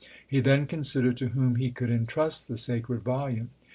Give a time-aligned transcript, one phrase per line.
[0.27, 3.51] He then considered to whom he could entrust the sacred volume.